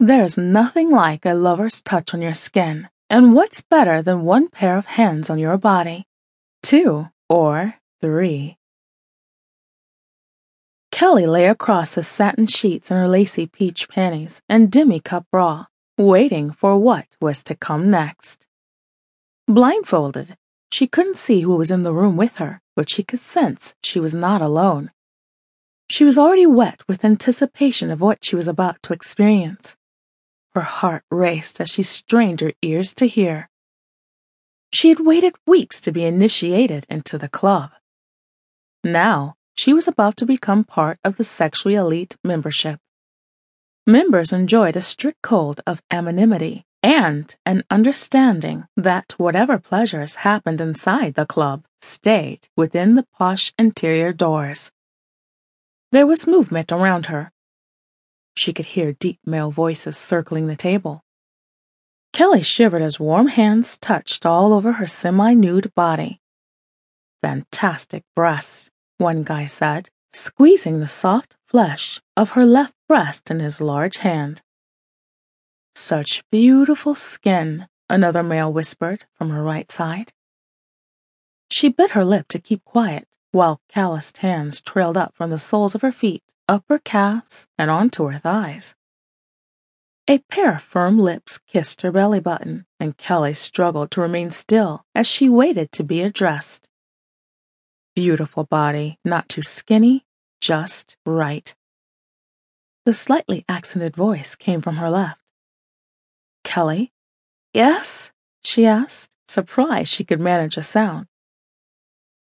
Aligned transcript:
There's 0.00 0.38
nothing 0.38 0.90
like 0.90 1.26
a 1.26 1.34
lover's 1.34 1.82
touch 1.82 2.14
on 2.14 2.22
your 2.22 2.34
skin, 2.34 2.88
and 3.10 3.34
what's 3.34 3.62
better 3.62 4.00
than 4.00 4.22
one 4.22 4.46
pair 4.46 4.76
of 4.76 4.86
hands 4.86 5.28
on 5.28 5.40
your 5.40 5.58
body? 5.58 6.06
Two 6.62 7.08
or 7.28 7.74
three. 8.00 8.58
Kelly 10.92 11.26
lay 11.26 11.46
across 11.46 11.96
the 11.96 12.04
satin 12.04 12.46
sheets 12.46 12.92
in 12.92 12.96
her 12.96 13.08
lacy 13.08 13.46
peach 13.46 13.88
panties 13.88 14.40
and 14.48 14.70
demi 14.70 15.00
cup 15.00 15.26
bra, 15.32 15.66
waiting 15.96 16.52
for 16.52 16.78
what 16.78 17.06
was 17.20 17.42
to 17.42 17.56
come 17.56 17.90
next. 17.90 18.46
Blindfolded, 19.48 20.36
she 20.70 20.86
couldn't 20.86 21.16
see 21.16 21.40
who 21.40 21.56
was 21.56 21.72
in 21.72 21.82
the 21.82 21.92
room 21.92 22.16
with 22.16 22.36
her, 22.36 22.60
but 22.76 22.88
she 22.88 23.02
could 23.02 23.18
sense 23.18 23.74
she 23.82 23.98
was 23.98 24.14
not 24.14 24.42
alone. 24.42 24.92
She 25.90 26.04
was 26.04 26.16
already 26.18 26.46
wet 26.46 26.82
with 26.86 27.04
anticipation 27.04 27.90
of 27.90 28.00
what 28.00 28.24
she 28.24 28.36
was 28.36 28.46
about 28.46 28.80
to 28.84 28.92
experience. 28.92 29.74
Her 30.54 30.62
heart 30.62 31.04
raced 31.10 31.60
as 31.60 31.70
she 31.70 31.82
strained 31.82 32.40
her 32.40 32.52
ears 32.62 32.94
to 32.94 33.06
hear. 33.06 33.48
She 34.72 34.88
had 34.90 35.00
waited 35.00 35.34
weeks 35.46 35.80
to 35.82 35.92
be 35.92 36.04
initiated 36.04 36.86
into 36.90 37.18
the 37.18 37.28
club. 37.28 37.70
Now, 38.84 39.36
she 39.54 39.72
was 39.72 39.88
about 39.88 40.16
to 40.18 40.26
become 40.26 40.64
part 40.64 40.98
of 41.04 41.16
the 41.16 41.24
sexually 41.24 41.74
elite 41.74 42.16
membership. 42.22 42.80
Members 43.86 44.32
enjoyed 44.32 44.76
a 44.76 44.80
strict 44.80 45.22
code 45.22 45.60
of 45.66 45.82
anonymity 45.90 46.64
and 46.82 47.34
an 47.44 47.64
understanding 47.70 48.66
that 48.76 49.14
whatever 49.16 49.58
pleasures 49.58 50.16
happened 50.16 50.60
inside 50.60 51.14
the 51.14 51.26
club 51.26 51.64
stayed 51.80 52.48
within 52.56 52.94
the 52.94 53.06
posh 53.18 53.52
interior 53.58 54.12
doors. 54.12 54.70
There 55.90 56.06
was 56.06 56.26
movement 56.26 56.70
around 56.70 57.06
her. 57.06 57.32
She 58.38 58.52
could 58.52 58.66
hear 58.66 58.92
deep 58.92 59.18
male 59.26 59.50
voices 59.50 59.96
circling 59.96 60.46
the 60.46 60.54
table. 60.54 61.04
Kelly 62.12 62.42
shivered 62.42 62.82
as 62.82 63.00
warm 63.00 63.26
hands 63.26 63.76
touched 63.76 64.24
all 64.24 64.52
over 64.52 64.74
her 64.74 64.86
semi 64.86 65.34
nude 65.34 65.74
body. 65.74 66.20
Fantastic 67.20 68.04
breasts, 68.14 68.70
one 68.96 69.24
guy 69.24 69.46
said, 69.46 69.90
squeezing 70.12 70.78
the 70.78 70.86
soft 70.86 71.36
flesh 71.48 72.00
of 72.16 72.30
her 72.30 72.46
left 72.46 72.74
breast 72.86 73.28
in 73.28 73.40
his 73.40 73.60
large 73.60 73.96
hand. 73.96 74.40
Such 75.74 76.22
beautiful 76.30 76.94
skin, 76.94 77.66
another 77.90 78.22
male 78.22 78.52
whispered 78.52 79.04
from 79.14 79.30
her 79.30 79.42
right 79.42 79.72
side. 79.72 80.12
She 81.50 81.68
bit 81.68 81.90
her 81.90 82.04
lip 82.04 82.28
to 82.28 82.38
keep 82.38 82.64
quiet 82.64 83.08
while 83.32 83.60
calloused 83.68 84.18
hands 84.18 84.60
trailed 84.60 84.96
up 84.96 85.16
from 85.16 85.30
the 85.30 85.38
soles 85.38 85.74
of 85.74 85.82
her 85.82 85.90
feet, 85.90 86.22
up 86.48 86.64
her 86.68 86.78
calves, 86.78 87.46
and 87.58 87.70
onto 87.70 88.06
her 88.06 88.18
thighs. 88.18 88.74
A 90.08 90.18
pair 90.20 90.54
of 90.54 90.62
firm 90.62 90.98
lips 90.98 91.36
kissed 91.36 91.82
her 91.82 91.92
belly 91.92 92.20
button, 92.20 92.64
and 92.80 92.96
Kelly 92.96 93.34
struggled 93.34 93.90
to 93.90 94.00
remain 94.00 94.30
still 94.30 94.86
as 94.94 95.06
she 95.06 95.28
waited 95.28 95.70
to 95.72 95.84
be 95.84 96.00
addressed. 96.00 96.66
Beautiful 97.94 98.44
body, 98.44 98.98
not 99.04 99.28
too 99.28 99.42
skinny, 99.42 100.06
just 100.40 100.96
right. 101.04 101.54
The 102.86 102.94
slightly 102.94 103.44
accented 103.50 103.94
voice 103.94 104.34
came 104.34 104.62
from 104.62 104.76
her 104.76 104.88
left. 104.88 105.20
Kelly? 106.42 106.90
Yes? 107.52 108.12
she 108.42 108.64
asked, 108.64 109.10
surprised 109.28 109.92
she 109.92 110.04
could 110.04 110.20
manage 110.20 110.56
a 110.56 110.62
sound. 110.62 111.06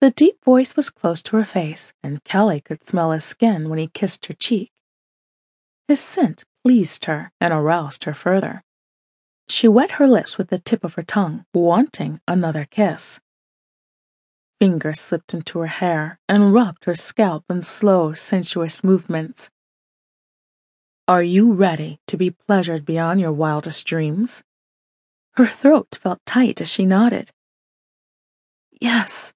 The 0.00 0.10
deep 0.10 0.42
voice 0.42 0.76
was 0.76 0.88
close 0.88 1.20
to 1.22 1.36
her 1.36 1.44
face, 1.44 1.92
and 2.02 2.24
Kelly 2.24 2.62
could 2.62 2.86
smell 2.86 3.12
his 3.12 3.24
skin 3.24 3.68
when 3.68 3.78
he 3.78 3.86
kissed 3.86 4.24
her 4.26 4.34
cheek. 4.34 4.72
His 5.88 6.00
scent 6.00 6.44
pleased 6.64 7.04
her 7.04 7.32
and 7.38 7.52
aroused 7.52 8.04
her 8.04 8.14
further. 8.14 8.62
She 9.48 9.68
wet 9.68 9.92
her 9.92 10.06
lips 10.06 10.38
with 10.38 10.48
the 10.48 10.58
tip 10.58 10.84
of 10.84 10.94
her 10.94 11.02
tongue, 11.02 11.44
wanting 11.52 12.20
another 12.26 12.64
kiss. 12.64 13.20
Fingers 14.58 15.00
slipped 15.00 15.34
into 15.34 15.58
her 15.58 15.66
hair 15.66 16.18
and 16.28 16.54
rubbed 16.54 16.84
her 16.84 16.94
scalp 16.94 17.44
in 17.50 17.60
slow, 17.60 18.14
sensuous 18.14 18.82
movements. 18.82 19.50
Are 21.08 21.22
you 21.22 21.52
ready 21.52 22.00
to 22.06 22.16
be 22.16 22.30
pleasured 22.30 22.86
beyond 22.86 23.20
your 23.20 23.32
wildest 23.32 23.84
dreams? 23.86 24.44
Her 25.32 25.46
throat 25.46 25.98
felt 26.00 26.20
tight 26.24 26.60
as 26.60 26.70
she 26.70 26.86
nodded. 26.86 27.32
Yes, 28.80 29.32